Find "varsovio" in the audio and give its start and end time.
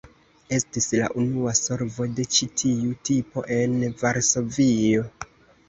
4.03-5.09